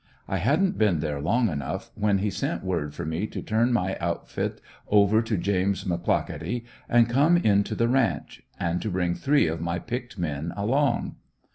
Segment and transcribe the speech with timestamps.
[0.27, 3.99] I hadn't been there long, though, when he sent word for me to turn my
[3.99, 9.45] outfit over to James McClaughety and come in to the ranch; and to bring three
[9.45, 11.17] of my picked men along.